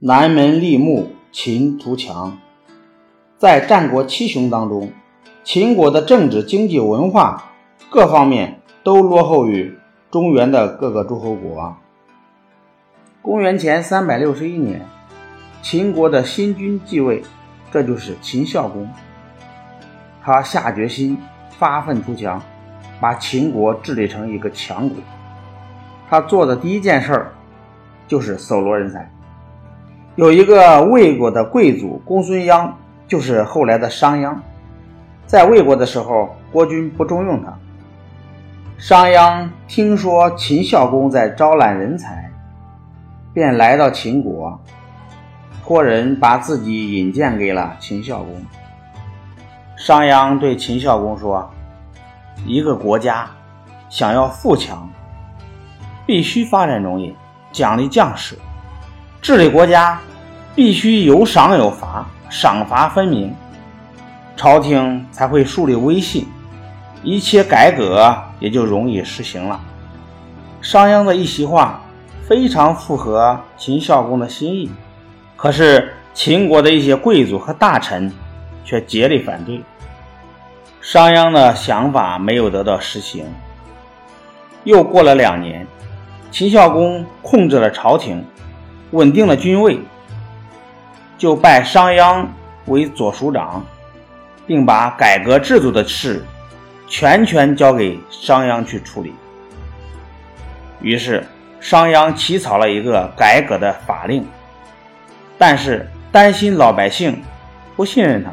[0.00, 2.38] 南门立木，秦图强。
[3.36, 4.92] 在战国七雄当中，
[5.42, 7.50] 秦国的政治、经济、文化
[7.90, 9.76] 各方面都落后于
[10.08, 11.76] 中原的各个诸侯国。
[13.22, 14.86] 公元前三百六十一年，
[15.62, 17.24] 秦国的新君继位，
[17.72, 18.88] 这就是秦孝公。
[20.22, 21.18] 他下决心
[21.58, 22.40] 发愤图强，
[23.00, 24.96] 把秦国治理成一个强国。
[26.08, 27.32] 他做的第一件事儿
[28.06, 29.10] 就是搜罗人才。
[30.18, 32.72] 有一个魏国的贵族公孙鞅，
[33.06, 34.34] 就是后来的商鞅。
[35.26, 37.56] 在魏国的时候，国君不重用他。
[38.78, 42.28] 商鞅听说秦孝公在招揽人才，
[43.32, 44.60] 便来到秦国，
[45.64, 48.44] 托人把自己引荐给了秦孝公。
[49.76, 51.48] 商鞅对秦孝公说
[52.44, 53.30] ：“一个国家
[53.88, 54.90] 想要富强，
[56.04, 57.14] 必须发展农业，
[57.52, 58.36] 奖励将士，
[59.22, 59.96] 治理国家。”
[60.54, 63.34] 必须有赏有罚，赏罚分明，
[64.36, 66.26] 朝廷才会树立威信，
[67.02, 69.60] 一切改革也就容易实行了。
[70.60, 71.80] 商鞅的一席话
[72.26, 74.70] 非常符合秦孝公的心意，
[75.36, 78.12] 可是秦国的一些贵族和大臣
[78.64, 79.62] 却竭力反对，
[80.80, 83.24] 商鞅的想法没有得到实行。
[84.64, 85.64] 又过了两年，
[86.32, 88.24] 秦孝公控制了朝廷，
[88.90, 89.78] 稳定了军位。
[91.18, 92.24] 就拜商鞅
[92.66, 93.64] 为左庶长，
[94.46, 96.24] 并把改革制度的事
[96.86, 99.12] 全权交给商鞅去处理。
[100.80, 101.26] 于是，
[101.58, 104.24] 商鞅起草了一个改革的法令，
[105.36, 107.20] 但是担心老百姓
[107.74, 108.30] 不信任他，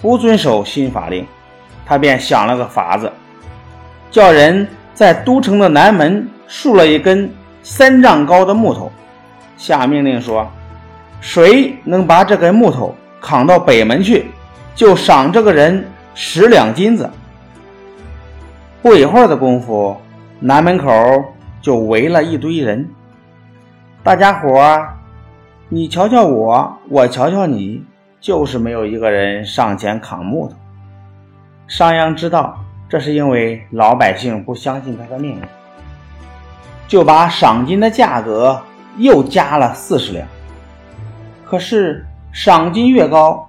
[0.00, 1.26] 不遵守新法令，
[1.84, 3.10] 他便想了个法子，
[4.12, 7.28] 叫人在都城的南门竖了一根
[7.64, 8.92] 三丈高的木头，
[9.56, 10.48] 下命令说。
[11.22, 14.26] 谁能把这根木头扛到北门去，
[14.74, 17.08] 就赏这个人十两金子。
[18.82, 19.96] 不一会儿的功夫，
[20.40, 20.90] 南门口
[21.60, 22.86] 就围了一堆人。
[24.02, 24.96] 大家伙儿，
[25.68, 27.84] 你瞧瞧我，我瞧瞧你，
[28.20, 30.56] 就是没有一个人上前扛木头。
[31.68, 32.58] 商鞅知道
[32.88, 35.42] 这是因为老百姓不相信他的命令，
[36.88, 38.60] 就把赏金的价格
[38.98, 40.26] 又加了四十两。
[41.52, 42.02] 可是
[42.32, 43.46] 赏金越高，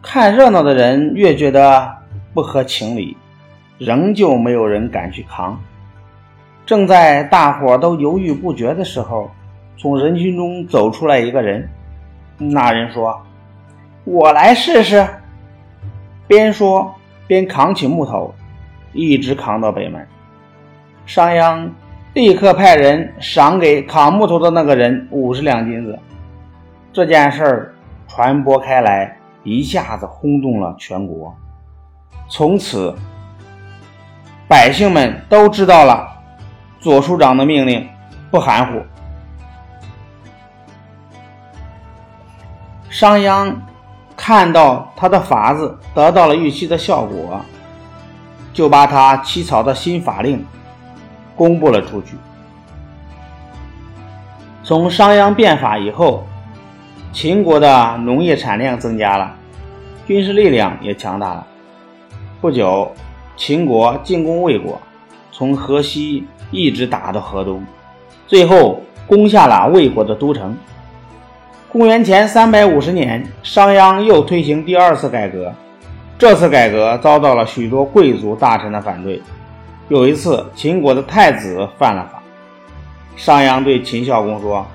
[0.00, 1.92] 看热闹的人越觉得
[2.32, 3.16] 不合情理，
[3.78, 5.60] 仍旧没有人敢去扛。
[6.64, 9.28] 正在大伙都犹豫不决的时候，
[9.76, 11.68] 从人群中走出来一个人。
[12.38, 13.20] 那人说
[14.06, 15.04] ：“我来试试。”
[16.28, 16.94] 边说
[17.26, 18.32] 边扛起木头，
[18.92, 20.06] 一直扛到北门。
[21.06, 21.68] 商鞅
[22.14, 25.98] 立刻派人赏给扛木头的那个人五十两金子。
[26.92, 27.74] 这件事儿
[28.06, 31.34] 传播开来，一下子轰动了全国。
[32.28, 32.94] 从此，
[34.46, 36.06] 百姓们都知道了
[36.80, 37.88] 左庶长的命令
[38.30, 38.82] 不含糊。
[42.90, 43.54] 商鞅
[44.14, 47.40] 看到他的法子得到了预期的效果，
[48.52, 50.44] 就把他起草的新法令
[51.34, 52.18] 公布了出去。
[54.62, 56.26] 从商鞅变法以后。
[57.12, 59.36] 秦国的农业产量增加了，
[60.06, 61.46] 军事力量也强大了。
[62.40, 62.90] 不久，
[63.36, 64.80] 秦国进攻魏国，
[65.30, 67.62] 从河西一直打到河东，
[68.26, 70.56] 最后攻下了魏国的都城。
[71.70, 75.52] 公元前三百五十年，商鞅又推行第二次改革，
[76.18, 79.20] 这次改革遭到了许多贵族大臣的反对。
[79.88, 82.22] 有一次，秦国的太子犯了法，
[83.16, 84.66] 商鞅对秦孝公说：“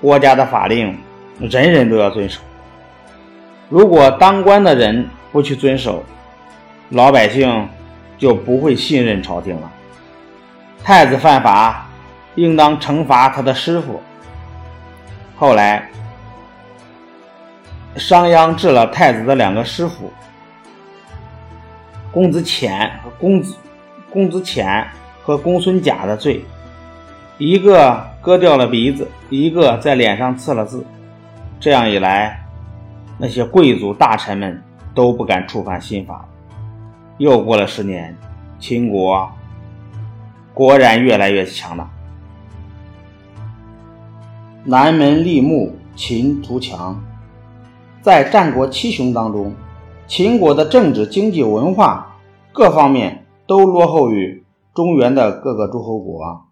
[0.00, 0.96] 国家的法令。”
[1.38, 2.40] 人人都要遵守。
[3.68, 6.04] 如果当官的人不去遵守，
[6.90, 7.68] 老百姓
[8.18, 9.70] 就不会信任朝廷了。
[10.84, 11.88] 太子犯法，
[12.34, 14.00] 应当惩罚他的师傅。
[15.36, 15.88] 后来，
[17.96, 20.12] 商鞅治了太子的两个师傅，
[22.10, 23.56] 公子虔和公子
[24.10, 24.86] 公子虔
[25.22, 26.44] 和公孙贾的罪，
[27.38, 30.84] 一个割掉了鼻子，一个在脸上刺了字。
[31.62, 32.44] 这样一来，
[33.16, 34.60] 那些贵族大臣们
[34.96, 36.28] 都不敢触犯新法。
[37.18, 38.16] 又过了十年，
[38.58, 39.30] 秦国
[40.52, 41.88] 果然越来越强大。
[44.64, 47.00] 南门立木，秦图强。
[48.00, 49.54] 在战国七雄当中，
[50.08, 52.16] 秦国的政治、经济、文化
[52.52, 54.44] 各方面都落后于
[54.74, 56.44] 中原的各个诸侯国。